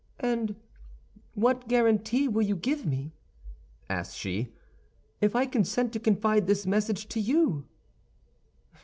"And 0.19 0.55
what 1.35 1.67
guarantee 1.67 2.27
will 2.27 2.41
you 2.41 2.55
give 2.55 2.87
me," 2.87 3.13
asked 3.87 4.17
she, 4.17 4.51
"if 5.21 5.35
I 5.35 5.45
consent 5.45 5.93
to 5.93 5.99
confide 5.99 6.47
this 6.47 6.65
message 6.65 7.07
to 7.09 7.19
you?" 7.19 7.67